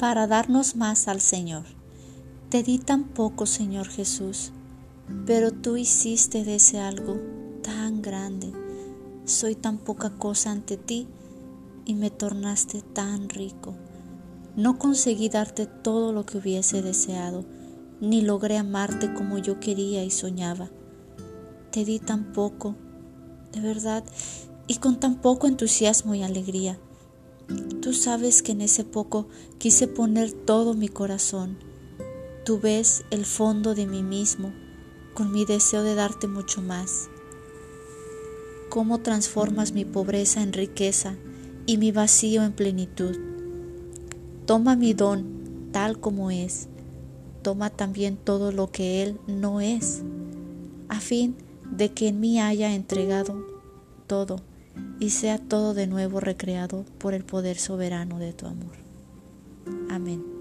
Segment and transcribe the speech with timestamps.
[0.00, 1.64] para darnos más al Señor.
[2.48, 4.50] Te di tan poco, Señor Jesús,
[5.26, 7.18] pero tú hiciste de ese algo
[7.62, 8.50] tan grande.
[9.26, 11.06] Soy tan poca cosa ante ti
[11.84, 13.74] y me tornaste tan rico.
[14.56, 17.44] No conseguí darte todo lo que hubiese deseado,
[18.00, 20.70] ni logré amarte como yo quería y soñaba.
[21.72, 22.74] Te di tan poco,
[23.52, 24.02] de verdad,
[24.66, 26.78] y con tan poco entusiasmo y alegría.
[27.80, 29.26] Tú sabes que en ese poco
[29.58, 31.56] quise poner todo mi corazón.
[32.44, 34.52] Tú ves el fondo de mí mismo
[35.14, 37.08] con mi deseo de darte mucho más.
[38.68, 41.16] Cómo transformas mi pobreza en riqueza
[41.66, 43.16] y mi vacío en plenitud.
[44.46, 46.68] Toma mi don tal como es,
[47.42, 50.02] toma también todo lo que Él no es,
[50.88, 51.36] a fin
[51.70, 53.46] de que en mí haya entregado
[54.06, 54.49] todo
[54.98, 58.76] y sea todo de nuevo recreado por el poder soberano de tu amor.
[59.90, 60.39] Amén.